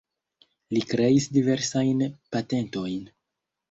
Li 0.77 0.81
kreis 0.93 1.29
diversajn 1.37 2.05
patentojn. 2.35 3.03